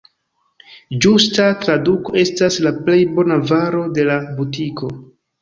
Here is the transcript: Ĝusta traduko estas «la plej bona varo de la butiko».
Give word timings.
Ĝusta 1.05 1.45
traduko 1.65 2.15
estas 2.23 2.57
«la 2.69 2.73
plej 2.89 2.97
bona 3.19 3.39
varo 3.53 3.85
de 4.01 4.09
la 4.11 4.19
butiko». 4.41 4.93